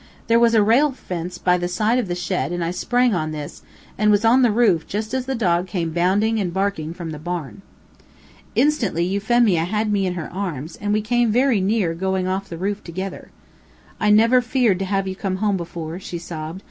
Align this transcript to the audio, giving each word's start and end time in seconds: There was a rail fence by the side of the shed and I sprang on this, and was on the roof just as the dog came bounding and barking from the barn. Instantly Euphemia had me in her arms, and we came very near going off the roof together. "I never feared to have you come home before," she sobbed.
There 0.25 0.39
was 0.39 0.55
a 0.55 0.63
rail 0.63 0.91
fence 0.91 1.37
by 1.37 1.59
the 1.59 1.67
side 1.67 1.99
of 1.99 2.07
the 2.07 2.15
shed 2.15 2.51
and 2.51 2.63
I 2.63 2.71
sprang 2.71 3.13
on 3.13 3.29
this, 3.29 3.61
and 3.99 4.09
was 4.09 4.25
on 4.25 4.41
the 4.41 4.49
roof 4.49 4.87
just 4.87 5.13
as 5.13 5.27
the 5.27 5.35
dog 5.35 5.67
came 5.67 5.91
bounding 5.93 6.39
and 6.39 6.51
barking 6.51 6.91
from 6.91 7.11
the 7.11 7.19
barn. 7.19 7.61
Instantly 8.55 9.05
Euphemia 9.05 9.63
had 9.63 9.91
me 9.91 10.07
in 10.07 10.15
her 10.15 10.33
arms, 10.33 10.75
and 10.81 10.91
we 10.91 11.03
came 11.03 11.31
very 11.31 11.61
near 11.61 11.93
going 11.93 12.25
off 12.27 12.49
the 12.49 12.57
roof 12.57 12.83
together. 12.83 13.29
"I 13.99 14.09
never 14.09 14.41
feared 14.41 14.79
to 14.79 14.85
have 14.85 15.07
you 15.07 15.15
come 15.15 15.35
home 15.35 15.55
before," 15.55 15.99
she 15.99 16.17
sobbed. 16.17 16.59